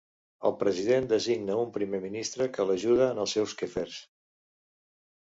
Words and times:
El 0.49 0.53
president 0.61 1.03
designa 1.09 1.57
un 1.63 1.67
primer 1.75 1.99
ministre 2.05 2.47
que 2.55 2.65
l'ajuda 2.69 3.09
en 3.09 3.21
els 3.25 3.35
seus 3.37 3.53
quefers. 3.61 3.99